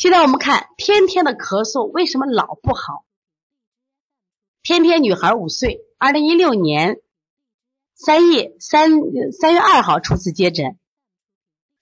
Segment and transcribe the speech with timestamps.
[0.00, 3.04] 现在我们看天天的咳嗽，为什么老不好？
[4.62, 7.02] 天天女孩五岁，二零一六年
[7.92, 8.92] 三月三
[9.30, 10.78] 三月二号初次接诊。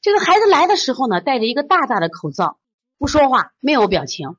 [0.00, 2.58] 这个孩子来的时候呢，戴着一个大大的口罩，
[2.98, 4.34] 不说话，没有表情，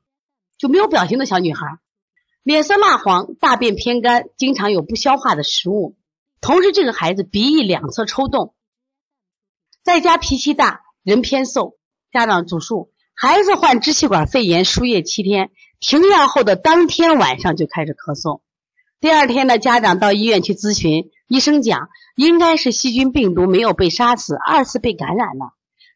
[0.58, 1.78] 就没有表情的小女孩，
[2.42, 5.96] 脸色蜡黄，大便偏干，经常有不消化的食物。
[6.42, 8.52] 同时，这个孩子鼻翼两侧抽动，
[9.82, 11.78] 在家脾气大，人偏瘦。
[12.12, 12.89] 家长主诉：
[13.22, 18.40] 孩子患支气管肺炎，输液七天，停药后的当天晚上就开始咳嗽。
[18.98, 25.52] 第二天呢，家长到医院去咨询，医生讲应该是细菌病毒没有被杀死，二次被感染了。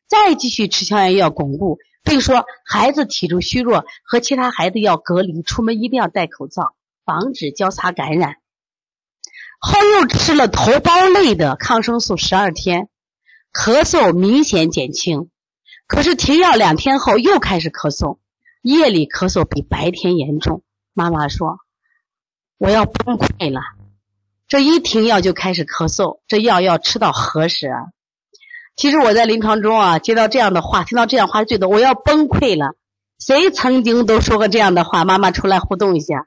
[0.06, 6.74] 再继续吃消炎药巩固，并说孩子体重虚弱，和其他孩子要隔离，出门一定要戴口罩，
[7.06, 8.36] 防止交叉感染。
[9.58, 12.90] 后又吃了头孢类的抗生素十二天，
[13.50, 15.30] 咳嗽明显减轻。
[15.86, 18.18] 可是停药两天后又开始咳嗽，
[18.62, 20.62] 夜里咳嗽比白天严重。
[20.94, 21.58] 妈妈说
[22.58, 23.60] ：“我要崩溃了，
[24.48, 27.86] 这一停药就开始咳嗽，这药要吃到何时啊？”
[28.76, 32.74] 其实我在临床中啊，接到这样的话，听到这样话最多，我要崩溃了。
[33.18, 35.04] 谁曾经都说过这样的话？
[35.04, 36.26] 妈妈出来互动一下。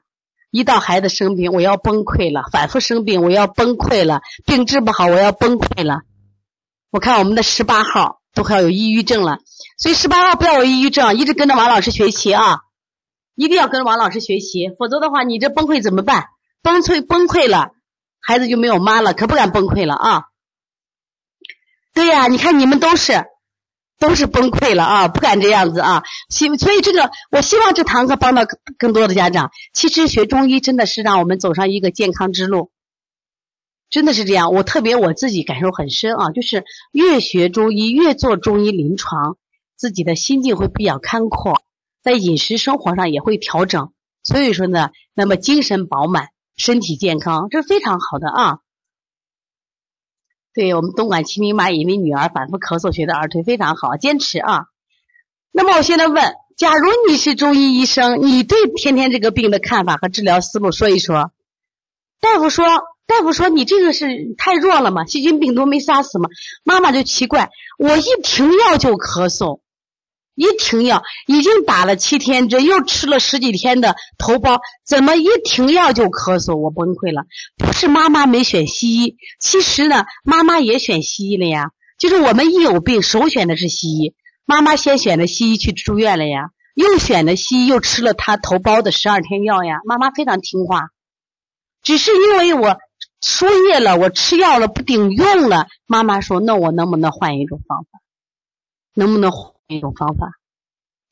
[0.50, 6.00] 一到孩子生病，我要崩溃了；反复生病，我要崩溃了；病治不好，我要崩溃了。
[6.90, 9.38] 我看我们的十八号都快要有抑郁症了，
[9.78, 12.60] 所以十八号不要有抑郁症，一直跟着王老师学习啊！
[13.34, 16.26] 一定要跟着王老师学习，否则的话，你这崩溃怎么办？
[16.62, 17.70] 崩溃崩溃了，
[18.20, 20.22] 孩子就没有妈了，可不敢崩溃了啊！
[21.94, 23.24] 对呀，你看你们都是。
[24.00, 25.08] 都是崩溃了啊！
[25.08, 26.04] 不敢这样子啊！
[26.28, 28.42] 希所以这个，我希望这堂课帮到
[28.78, 29.50] 更多的家长。
[29.74, 32.70] 其实学中医真的是让我们走上一个健康之路，
[33.90, 34.52] 真的是这样。
[34.52, 39.36] 我特别我自己感受很深啊，就是越学中医，越做中医临床，
[39.76, 41.62] 自己的心境会比较开阔，
[42.02, 43.92] 在饮食生活上也会调整。
[44.22, 48.58] 所以说呢，那么精神饱满，身体健康，这是非常好的啊。
[50.52, 54.64] 对我们东莞齐明妈，因为女儿反复咳嗽，觉得儿推非常好，坚持啊。
[55.52, 61.30] 那么我现在问，假如你是中医医生，你对天天这个病的看法和治疗思路说一说。
[62.20, 62.66] 大夫说，
[63.08, 66.28] 大夫说你这个是太弱了嘛，细菌病毒没杀死嘛。
[66.62, 67.48] 妈妈就奇怪，
[67.78, 69.60] 我一停药就咳嗽。
[70.34, 76.54] 一停药，已经打了七天针，又吃了十几天的头孢，怎么一停药就咳嗽？
[76.54, 77.24] 我崩溃了。
[77.56, 81.70] 不是妈妈没选西医，其实呢，妈妈也选西医了呀。
[81.98, 84.14] 就是我们一有病，首选的是西医。
[84.44, 89.80] 妈妈先选的西医去住院了呀，又选的西医，又吃了他头孢的十二天药呀。
[89.86, 90.90] 妈妈非常听话，
[91.82, 92.76] 只是因为我
[93.20, 95.66] 输液了，我吃药了不顶用了。
[95.86, 98.00] 妈妈说：“那我能不能换一种方法？
[98.94, 100.30] 能不能换？”一种方法，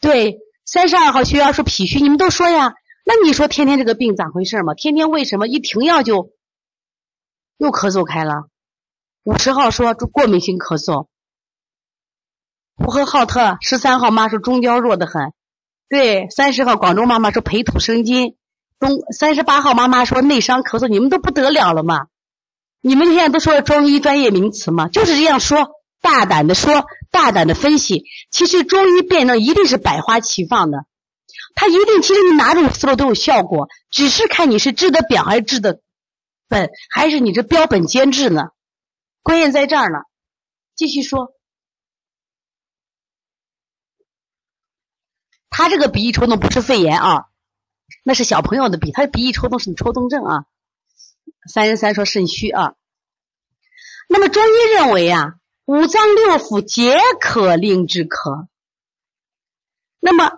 [0.01, 2.73] 对，三十二号学员说脾虚，你们都说呀，
[3.05, 4.73] 那你说天天这个病咋回事嘛？
[4.73, 6.33] 天天为什么一停药就
[7.59, 8.49] 又咳嗽开了？
[9.25, 11.09] 五十号说过敏性咳嗽，
[12.77, 15.35] 呼和浩特十三号妈说中焦弱得很，
[15.91, 18.39] 对，三十号广州妈妈说培土生金，
[18.79, 22.09] 中三十八号妈妈说内伤咳嗽，你们都不得了了吗？
[22.81, 24.89] 你们现在都说中医专业名词吗？
[24.89, 25.71] 就是这样说。
[26.03, 30.87] 大胆的说，大胆的分析，其实中医辩证一定是百花齐放的，
[31.57, 35.81] 它一定其实你哪种思路都有效果，只是看你是治的表还是治的
[36.47, 38.51] 本，还是你这标本兼治呢？
[39.23, 39.99] 关键在这儿呢。
[40.77, 41.33] 继续说，
[45.51, 47.25] 他这个鼻翼抽动不是肺炎啊，
[48.05, 50.45] 那是小朋友的鼻，他的鼻翼抽动是抽动症啊。
[51.53, 52.75] 三十三说肾虚啊，
[54.09, 55.35] 那么中医认为啊。
[55.69, 58.47] 五脏六腑皆可令之咳，
[59.99, 60.31] 那么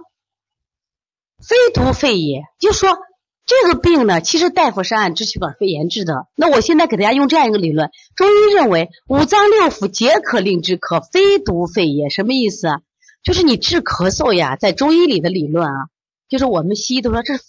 [1.47, 2.45] 非毒肺也。
[2.59, 2.97] 就说
[3.45, 6.29] 这个病呢，其实大夫是按支气管肺炎治的。
[6.35, 12.09] 那我现在给大家用这样一个理论：中医认为五脏六腑皆可令之咳，非毒肺也。
[12.09, 12.81] 什么意思啊？
[13.23, 15.89] 就是你治咳嗽呀，在中医里的理论啊，
[16.29, 17.45] 就是我们西医都说这是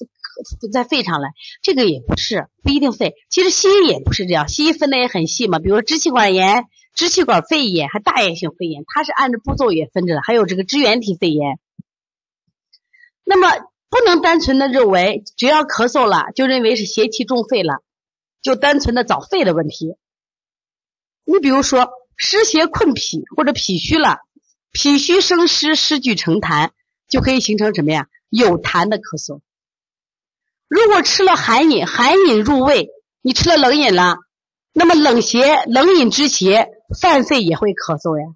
[0.72, 1.30] 在肺上来，
[1.62, 3.16] 这个也不是，不一定肺。
[3.30, 6.66] 其实西医也不是这样，西医分的也很细嘛，比如支气管炎。
[6.96, 11.60] 支气管肺炎还大叶性肺炎，它是按照步骤也分着的，还有这个支原体肺炎。
[13.24, 13.48] 那么
[13.90, 17.84] 不能单纯的认为只要咳嗽了就认为是邪气中肺了，
[18.42, 19.96] 就单纯的找肺的问题。
[21.24, 24.18] 你比如说湿邪困脾或者脾虚了，
[24.72, 26.72] 脾虚生湿，湿聚成痰，
[27.08, 28.08] 就可以形成什么呀？
[28.30, 29.42] 有痰的咳嗽。
[30.68, 32.90] 如果吃了寒饮，寒饮入胃，
[33.22, 34.18] 你吃了冷饮了，
[34.74, 36.70] 那么冷邪冷饮之邪。
[37.00, 38.34] 犯肺也会咳嗽呀，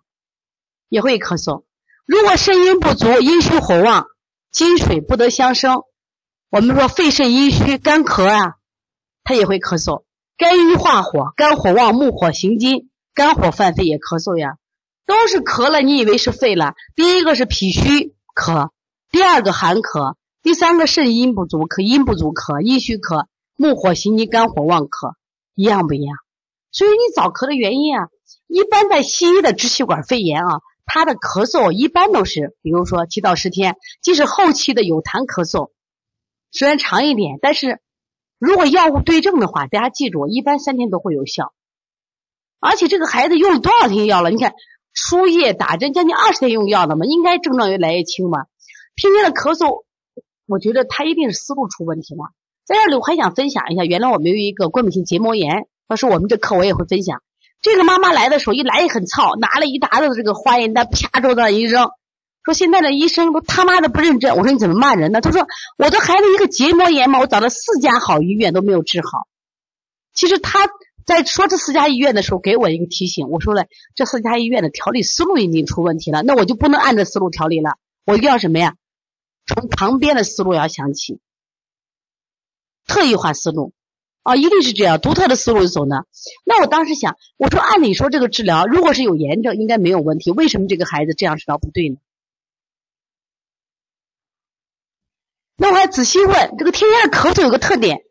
[0.88, 1.63] 也会咳嗽。
[2.06, 4.06] 如果肾阴不足，阴虚火旺，
[4.51, 5.81] 金水不得相生。
[6.51, 8.57] 我们说肺肾阴虚、干咳啊，
[9.24, 10.04] 他也会咳嗽。
[10.38, 14.57] 肝郁化火，肝火旺，木火行金，肝火犯肺也咳嗽呀。
[15.07, 16.75] 都是咳了，你以为是肺了？
[16.96, 18.69] 第一个是脾虚咳，
[19.13, 25.13] 第二个寒咳，第三个肾阴不足咳，阴不足咳，阴虚咳，木火行金，肝火旺咳，
[25.54, 26.18] 一样不一样？
[26.71, 28.07] 所以你早咳的原因啊，
[28.48, 35.69] 一般在西医的支气管肺炎啊，它的咳嗽一般都是，比如说七到十天，即使后期的有痰咳嗽。
[36.51, 37.81] 虽然长一点，但是
[38.39, 41.54] 如果药物对症的话，大家记住，一般三天都会有效。
[42.60, 44.31] 而且这个孩子用了多少天药了？
[44.31, 44.56] 你看
[44.92, 48.45] 输液打针将近二十天用药的嘛，应该症状越来越轻嘛。
[48.95, 49.84] 天天的咳嗽，
[50.45, 52.25] 我觉得他一定是思路出问题了。
[52.66, 57.22] 在这里我还想分享一下，原来我们有一个过敏性结膜炎，到时候我们这课我也会分享。
[57.62, 61.90] 这个妈妈来的时候一来也很操，拿了一沓子这个化验单，啪桌子上一扔。
[62.44, 65.22] 说现在的医生都他妈的不认真，我说你怎么骂人呢？
[65.22, 65.48] 他说
[65.78, 69.28] 我的孩子一个结膜炎嘛，我找了四家好医院都没有治好。
[70.13, 70.68] 其实他
[71.06, 73.66] 在说这四家医院的时候，给我一个提醒，我说了
[73.96, 78.75] 这四家医院的调理思路已经出问题了，那我就不能按这思路调理了，我要什么呀？
[79.45, 81.19] 从旁边的思路要想起，
[82.86, 83.74] 特异化思路
[84.22, 86.06] 啊，一定是这样，独特的思路走呢。
[86.45, 91.98] 那我当时想，我说按理说这个治疗如果是有炎症，应该没有问题，为什么这个孩子这样治疗不对呢？
[95.56, 98.04] 那我还仔细问，这个天天的咳嗽有个特点，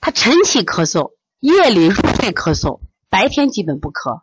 [0.00, 4.22] 他晨起咳嗽，夜里入睡咳嗽，白天基本不咳，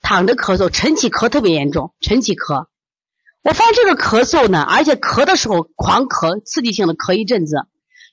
[0.00, 2.68] 躺着咳嗽，晨起咳特别严重，晨起咳。
[3.44, 7.66] 我发现这个咳嗽呢，而且咳的时候狂咳，刺激性的咳一阵子，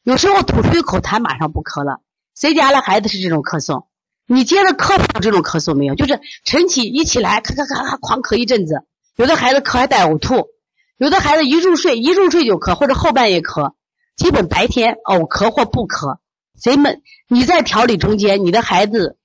[0.03, 2.01] 有时候吐出一口痰，马上不咳了。
[2.35, 3.85] 谁家的孩子是这种咳嗽？
[4.27, 5.95] 你接着科普这种咳嗽没有？
[5.95, 8.83] 就是晨起一起来，咔咔咔咔狂咳一阵子，
[9.15, 10.49] 有的孩子咳还带呕吐。
[10.97, 13.71] 有的孩子一入睡，一入睡就咳，或者后半夜咳，
[14.17, 16.17] 基本白天偶咳或不咳。
[16.61, 19.17] 谁们你在调理中间，你的孩子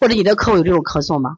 [0.00, 1.36] 或者你的客户有这种咳嗽吗？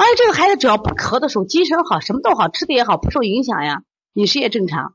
[0.00, 3.82] 而且这个孩子只要不咳的时候，精神好，什么都好，吃的也好，不受影响呀，
[4.14, 4.94] 饮食也正常。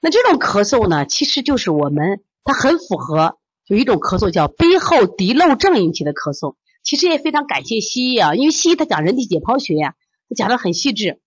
[0.00, 6.56] 那这种咳嗽呢，其实就是我们它很符合，有一种咳嗽叫背后滴漏症引起的咳嗽。
[6.82, 9.94] 其实也非常感谢西医啊，因为西医他讲人体解剖学呀，
[10.28, 11.22] 他讲的很细致。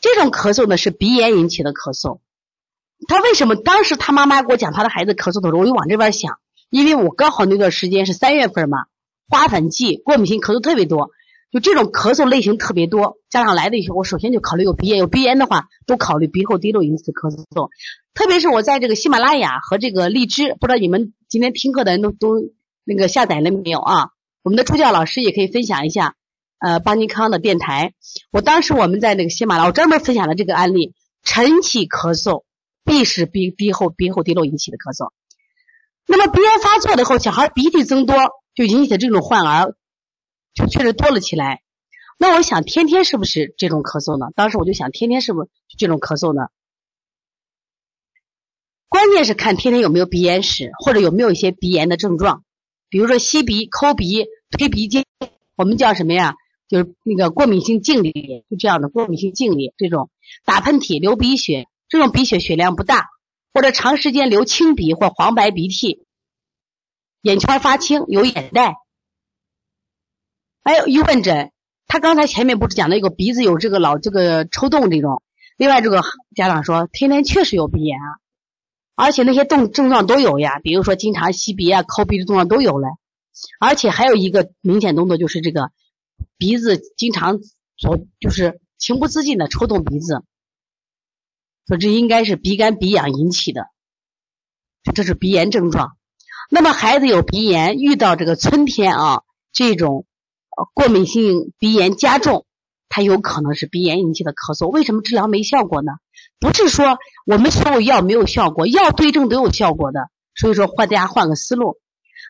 [0.00, 2.20] 这种咳嗽呢是鼻炎引起的咳嗽，
[3.06, 6.38] 他为什么当时他妈妈给我讲他的孩子咳嗽的时候，我就往这边想，
[6.70, 8.86] 因为我刚好那段时间是三月份嘛，
[9.28, 11.10] 花粉季，过敏性咳嗽特别多，
[11.56, 17.70] 就这种咳嗽类型特别多，家长来的时候，我首先就考虑有鼻炎，有鼻炎的话，都考虑鼻后滴漏引起的咳嗽，
[18.12, 22.42] 特别是我在这个喜马拉雅和这个荔枝，不知道你们今天听课的人都都
[22.84, 24.08] 那个下载了没有啊？
[24.42, 26.14] 我们的助教老师也可以分享一下。
[26.58, 27.94] 呃，邦尼康的电台，
[28.30, 30.92] 我当时我们在那个喜马拉雅，我专门分享了这个案例，
[31.22, 32.44] 晨起咳嗽
[32.84, 35.10] 必是鼻鼻后鼻后滴漏引起的咳嗽。
[36.06, 38.16] 那么鼻炎发作的后，小孩鼻涕增多，
[38.54, 39.74] 就引起的这种患儿
[40.56, 41.62] 就确实多了起来。
[42.18, 44.32] 那我想，天天是不是这种咳嗽呢？
[44.34, 46.48] 当时我就想，天天是不是这种咳嗽呢？
[48.88, 52.42] 关键是看天天有没有鼻炎史，或者有没有一些鼻炎的症状，
[52.88, 55.04] 比如说吸鼻、抠鼻、推鼻尖，
[55.56, 56.34] 我们叫什么呀？
[56.68, 60.10] 就是那个过敏性痉挛，就这样的过敏性痉挛，这种
[60.44, 63.10] 打喷嚏、流鼻血，这种鼻血血量不大，
[63.52, 66.06] 或者长时间流清鼻或黄白鼻涕，
[67.20, 68.74] 眼圈发青、有眼袋，
[70.66, 71.52] 哎有一问诊，
[71.86, 75.22] 他刚才前面不是讲了一个鼻子有这个老这个抽动这种，
[75.56, 76.02] 另外这个
[76.34, 78.18] 家长说天天确实有鼻炎啊，
[78.96, 82.88] 而且那些动症状都有呀，比如说经常吸鼻啊、抠鼻的症状都有了，
[83.60, 85.70] 而且还有一个明显动作就是这个。
[86.36, 87.38] 鼻子经常
[87.76, 90.24] 所就是情不自禁的抽动鼻子，
[91.68, 93.68] 说这应该是鼻干鼻痒引起的，
[94.96, 95.96] 这是鼻炎症状。
[96.50, 100.06] 那么孩子有鼻炎，遇到这个春天啊，这种
[100.74, 102.46] 过敏性鼻炎加重，
[102.88, 104.68] 它有可能是鼻炎引起的咳嗽。
[104.68, 105.92] 为什么治疗没效果呢？
[106.38, 110.08] 不是说我们所有药没有效果，药对症都有效果的。
[110.34, 111.78] 所以说换大家换个思路。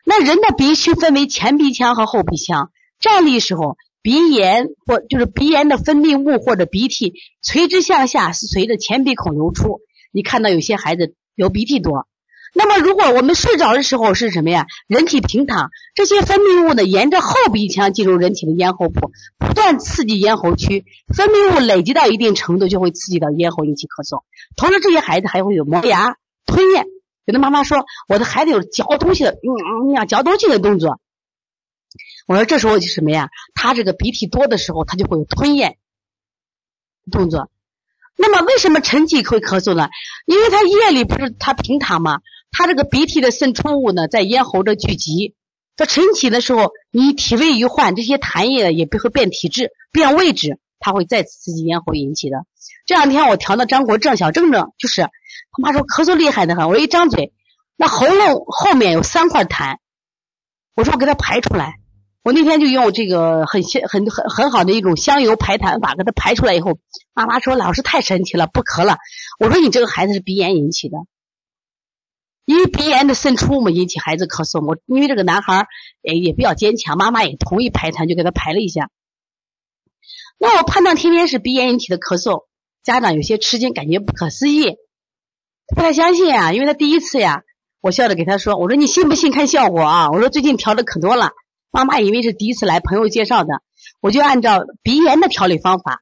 [0.05, 2.71] 那人的鼻区分为前鼻腔和后鼻腔。
[2.99, 9.81] 站立时候，鼻炎或就是鼻炎的分泌物或者鼻涕垂直向下，是随着前鼻孔流出。
[10.11, 12.07] 你看到有些孩子流鼻涕多，
[12.57, 14.65] 那么如果我们睡着的时候是什么呀？
[14.87, 20.83] 人体平躺，这些分泌物呢沿着后鼻腔进入人体的咽喉部，不断刺激咽喉区，
[21.15, 24.23] 分泌物累积到一定程度就会刺激到咽喉，引起咳嗽。
[24.55, 26.87] 同时，这些孩子还会有磨牙、吞咽。
[27.25, 30.99] 有的妈妈说，我的孩子有嚼东西的，嗯嗯，嚼东西的动作。
[32.25, 33.29] 我说这时候就什么呀？
[33.53, 35.77] 他这个鼻涕多的时候，他就会有吞咽
[37.11, 37.51] 动作。
[38.17, 39.89] 那么为什么晨起会咳嗽呢？
[40.25, 42.19] 因为他夜里不是他平躺嘛，
[42.51, 45.35] 他这个鼻涕的渗出物呢在咽喉这聚集，
[45.75, 52.45] 到晨起的时候，你体位一换，这些痰液也不会变体质、变位置，它会再次刺激咽喉引起的。
[52.85, 55.09] 这两天我调的张国正小正正，就是他
[55.61, 57.33] 妈说咳嗽厉害的很，我一张嘴，
[57.75, 59.77] 那喉咙后面有三块痰，
[60.75, 61.75] 我说我给他排出来。
[62.27, 66.77] 我那天就用这个很香、很很很好的一种香油排痰法，给他排出来以后，
[67.13, 68.97] 妈妈说老师太神奇了，不咳了。
[69.39, 70.97] 我说你这个孩子是鼻炎引起的，
[72.43, 74.59] 因为鼻炎的渗出嘛引起孩子咳嗽。
[74.67, 75.67] 我因为这个男孩
[76.01, 78.89] 也也比较坚强，妈妈也同意排痰，就给他排了一下。
[80.37, 82.47] 那我判断天天是鼻炎引起的咳嗽，
[82.83, 84.75] 家长有些吃惊，感觉不可思议，
[85.73, 87.43] 不太相信啊，因为他第一次呀。
[87.79, 90.09] 我笑着给他说：“我说你信不信看效果啊？
[90.11, 91.31] 我说最近调的可多了。”
[91.71, 93.61] 妈妈以为是第一次来，朋友介绍的，
[94.01, 96.01] 我就按照鼻炎的调理方法，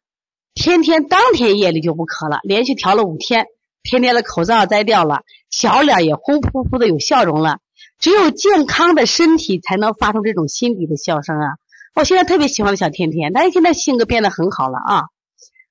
[0.53, 3.45] 天天当天夜里就不咳了，连续调了五天，
[3.83, 7.59] 天天的口罩摘掉了，小脸也红扑扑的有笑容了。
[7.97, 11.47] 只有健康的身体才能发出这种心底的笑声啊！
[11.93, 15.03] 我现在特别喜欢小天天，但是现在性格变得很好了啊。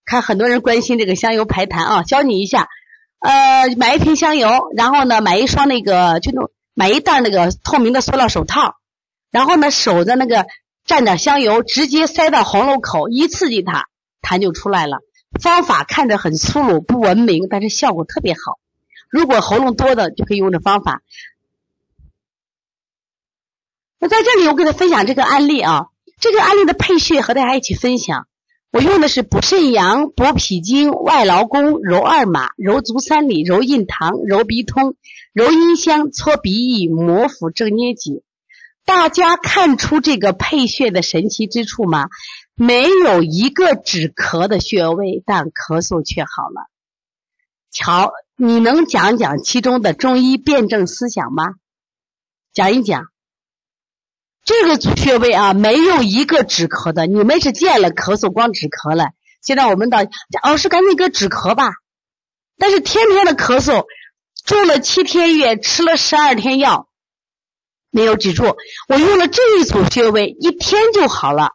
[0.07, 2.69] 看很多人关心这个香油排痰啊，教你一下，
[3.21, 8.77] 呃，买一瓶香油，然后呢，买一双那个就那买一袋那个透明的塑料手套。
[9.35, 10.47] 然后呢，手的那个
[10.87, 13.89] 蘸点香油，直接塞到喉咙口，一刺激它，
[14.23, 14.99] 痰就出来了。
[15.43, 18.61] 方法看着很粗鲁不文明，但是效果特别好。
[19.11, 21.03] 如果喉咙多的，就可以用这方法。
[23.99, 25.87] 那在这里，我给他分享这个案例啊，
[26.21, 28.29] 这个案例的配穴和大家一起分享。
[28.71, 34.95] 我用的是补肾阳、补脾经、外劳宫、揉二马、揉足三里、揉印堂、揉鼻通、
[35.33, 38.23] 揉阴香、搓鼻翼、摩腹正捏脊。
[38.85, 42.09] 大家看出这个配穴的神奇之处吗？
[42.55, 46.69] 没有一个止咳的穴位，但咳嗽却好了。
[47.71, 51.55] 瞧，你能讲讲其中的中医辩证思想吗？
[52.53, 53.07] 讲一讲。
[54.45, 57.07] 这个穴位啊，没有一个止咳的。
[57.07, 59.07] 你们是见了咳嗽光止咳了。
[59.41, 60.01] 现在我们到
[60.45, 61.73] 老师赶紧给止咳吧。
[62.59, 63.87] 但是天天的咳嗽，
[64.45, 66.89] 住了七天院，吃了十二天药。
[67.95, 68.57] 没有止住，
[68.89, 71.51] 我用了这一组穴位，一天就好了，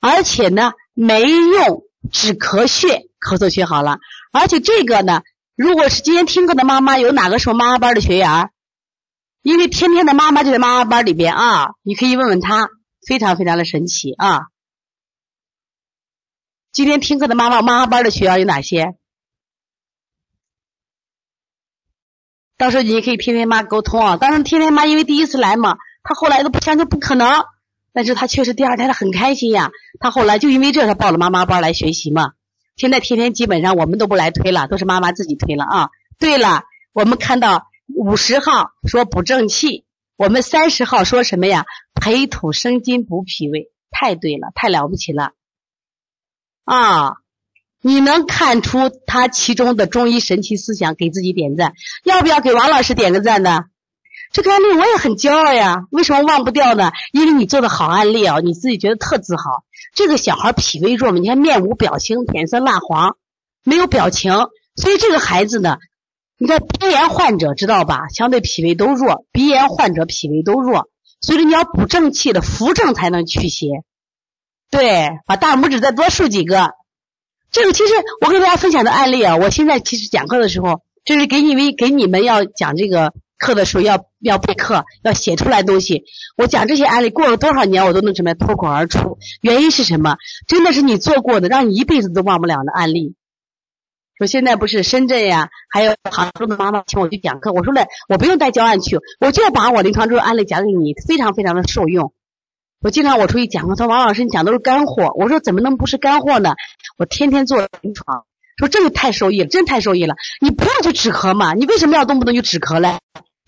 [0.00, 3.98] 而且呢，没用止咳穴，咳嗽却好了。
[4.32, 5.22] 而且这个呢，
[5.54, 8.50] 如果是今天听课的妈妈，有哪个是妈妈班的学员？
[9.42, 12.70] 因为天天的妈妈就在妈妈班里边啊，你可以问问他，
[13.06, 14.46] 非常非常的神奇啊。
[16.72, 18.96] 今天听课的妈妈，妈妈班的学员有哪些？
[22.64, 24.16] 到时候你可以天天妈沟通啊。
[24.16, 27.44] 当时天天妈因为第一次来嘛，她后来都不相信不可能，
[27.92, 29.70] 但是她确实第二天她很开心呀。
[30.00, 32.32] 她后来就因为这，她报了妈妈班来学习嘛。
[32.74, 35.90] 现在天天基本上我们都不来推了，都是妈妈自己推了啊。
[36.18, 36.62] 对了，
[36.94, 39.84] 我们看到五十号说补正气，
[40.16, 41.66] 我们三十号说什么呀？
[41.94, 45.32] 培土生金补脾胃，太对了，太了不起了
[46.64, 47.16] 啊！
[47.86, 53.64] 你能看出他其中的中医神奇思想，给自己点赞，要不要给王老师点个赞呢？
[54.32, 56.92] 这个案例我也很骄傲呀，为什么忘不掉呢？
[57.12, 59.64] 因为你做的好案例啊，你自己觉得特自豪。
[59.94, 63.18] 这个小孩脾胃弱嘛，你看面无表情，脸色蜡黄，
[63.64, 64.32] 没有表情，
[64.76, 65.76] 所以这个孩子呢，
[66.38, 68.08] 你看鼻炎患者知道吧？
[68.08, 70.88] 相对脾胃都弱，鼻炎患者脾胃都弱，
[71.20, 73.66] 所以说你要补正气的扶正才能去邪。
[74.70, 76.70] 对，把大拇指再多竖几个。
[77.54, 86.02] 这个其实我跟大家分享的案例啊，我现在其实讲课的时候，就是给你们给你们要讲这个课的时候要要备课，要写出来东西。
[86.36, 89.18] 我讲这些案例，过了多少年我都能怎么脱口而出？
[89.40, 90.16] 原因是什么？
[90.48, 93.14] 真的是你做过的，让你一辈子都忘不了的案例。
[94.18, 102.12] 说现在不是深圳呀，还有杭州的妈妈请我去讲课，我说了，我不用带教案去，我就把我临床中的案例讲给你，非常非常的受用。
[102.84, 106.52] 我经常我出去讲课，说王老师你讲都是干货，我说怎么能不是干货呢？
[106.98, 108.26] 我天天做临床，
[108.58, 110.16] 说这个太受益了，真太受益了。
[110.38, 112.98] 你不要去止咳嘛，你为什么要动不动就止咳嘞？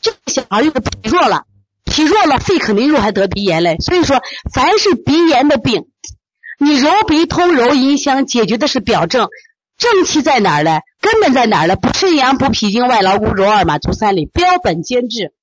[0.00, 1.43] 这个小孩又是脾弱了，
[1.85, 3.76] 脾弱了，肺肯定弱，还得鼻炎嘞。
[3.81, 4.23] 所以说，
[4.55, 5.85] 凡是鼻炎的病，
[6.59, 9.28] 你揉鼻通、揉阴香，解决的是表症，
[9.76, 10.81] 正气在哪儿嘞？
[11.02, 11.76] 根本在哪儿嘞？
[11.76, 15.35] 补肾阳、补脾经、外劳宫、揉二马、足三里，标本兼治。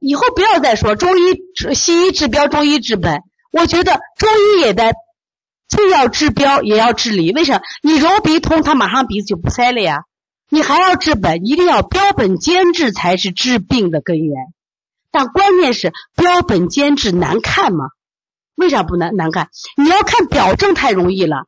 [0.00, 1.22] 以后不要再说中医、
[1.74, 3.22] 西医治标，中医治本。
[3.50, 4.92] 我觉得中医也得
[5.68, 7.62] 既要治标也要治理，为啥？
[7.82, 10.04] 你揉鼻通，他马上鼻子就不塞了呀。
[10.50, 14.34] 你还要治本，一定要标本兼治才是治病的根源。
[15.10, 17.86] 但关键是标本兼治难看吗？
[18.54, 19.48] 为啥不难难看？
[19.76, 21.46] 你要看表症太容易了。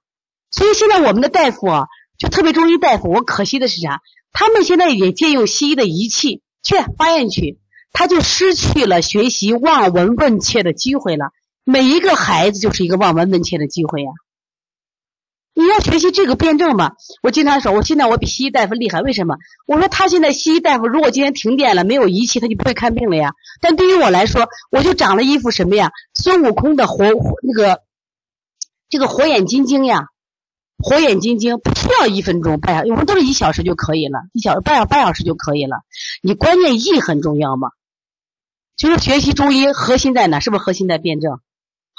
[0.50, 1.86] 所以现在我们的大夫啊，
[2.18, 4.00] 就特别中医大夫，我可惜的是啥？
[4.32, 7.58] 他们现在也借用西医的仪器去化验去，
[7.92, 11.32] 他就失去了学习望闻问切的机会了。
[11.70, 14.10] 每一个孩子就是一个望闻问切的机会呀。
[15.54, 16.92] 你要学习这个辩证嘛？
[17.22, 19.36] 我经常说，我现在我比西医大夫厉害，为什么？
[19.66, 23.34] 我说他现在西医大夫如果今天停电了，没有仪器，他就不会看病了呀。
[23.60, 25.92] 但对于我来说，我就长了一副什么呀？
[26.14, 27.04] 孙悟空的火
[27.42, 27.82] 那个
[28.88, 30.06] 这个火眼金睛呀，
[30.78, 35.82] 火眼金睛不需要一分钟半小，我们都是一小时就可以了，一小半小半小时就可以了。
[36.22, 37.70] 你关键意很重要嘛？
[38.76, 40.40] 就是学习中医核心在哪？
[40.40, 41.38] 是不是核心在辩证？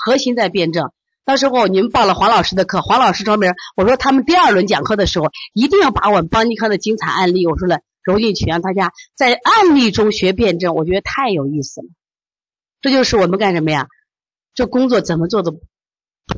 [0.03, 0.91] 核心在辩证。
[1.23, 11.87] 到时候你们报了黄老师的课，黄老师专门我说他们第二轮讲课的时候，一定要把我们邦尼康的精彩案例，我说了揉进去，让大家在案例中学辩证，我觉得太有意思了。
[12.81, 13.85] 这就是我们干什么呀？
[14.55, 15.59] 这工作怎么做都不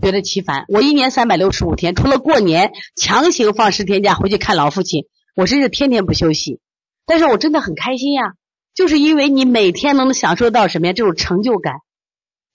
[0.02, 0.66] 觉得其烦。
[0.68, 5.06] 我一年三百六十五天，除了过年强行放十天假回去看老父亲，
[5.36, 6.60] 我真是天天不休息。
[7.06, 8.34] 但是我真的很开心呀，
[8.76, 10.94] 就是因为你每天能享受到什么呀？
[10.94, 11.76] 这种成就感。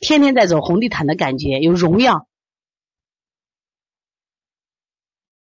[0.00, 2.27] 天天在走红地毯的感觉，有荣耀。